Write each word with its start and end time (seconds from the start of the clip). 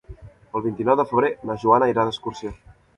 El 0.59 0.63
vint-i-nou 0.67 0.97
de 1.03 1.07
febrer 1.13 1.31
na 1.51 1.61
Joana 1.67 1.93
irà 1.95 2.11
d'excursió. 2.11 2.59